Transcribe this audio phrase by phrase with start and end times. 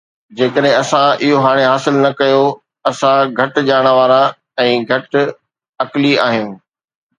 [0.37, 2.39] جيڪڏهن اسان اهو هاڻي حاصل نه ڪيو،
[2.91, 4.19] اسان گهٽ ڄاڻ وارا
[4.65, 5.21] ۽ گهٽ
[5.87, 6.53] عقلي آهيون